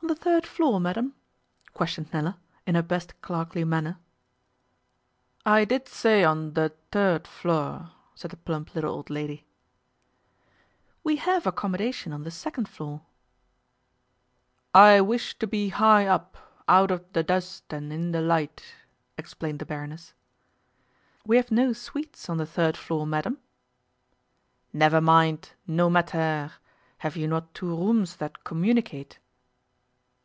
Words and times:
'On 0.00 0.06
the 0.06 0.14
third 0.14 0.46
floor, 0.46 0.78
madam?' 0.78 1.16
questioned 1.74 2.12
Nella, 2.12 2.38
in 2.68 2.76
her 2.76 2.82
best 2.82 3.20
clerkly 3.20 3.64
manner. 3.64 3.98
'I 5.44 5.64
did 5.64 5.88
say 5.88 6.22
on 6.22 6.52
de 6.52 6.70
tird 6.92 7.26
floor,' 7.26 7.90
said 8.14 8.30
the 8.30 8.36
plump 8.36 8.76
little 8.76 8.94
old 8.94 9.10
lady. 9.10 9.44
'We 11.02 11.16
have 11.16 11.48
accommodation 11.48 12.12
on 12.12 12.22
the 12.22 12.30
second 12.30 12.68
floor.' 12.68 13.02
'I 14.72 15.00
wish 15.00 15.36
to 15.40 15.48
be 15.48 15.70
high 15.70 16.06
up, 16.06 16.36
out 16.68 16.92
of 16.92 17.12
de 17.12 17.24
dust 17.24 17.70
and 17.72 17.92
in 17.92 18.12
de 18.12 18.20
light,' 18.20 18.76
explained 19.18 19.58
the 19.58 19.66
Baroness. 19.66 20.14
'We 21.26 21.36
have 21.38 21.50
no 21.50 21.72
suites 21.72 22.30
on 22.30 22.36
the 22.36 22.46
third 22.46 22.76
floor, 22.76 23.04
madam.' 23.04 23.40
'Never 24.72 25.00
mind, 25.00 25.54
no 25.66 25.90
mattaire! 25.90 26.52
Have 26.98 27.16
you 27.16 27.26
not 27.26 27.52
two 27.52 27.76
rooms 27.76 28.16
that 28.16 28.44
communicate? 28.44 29.18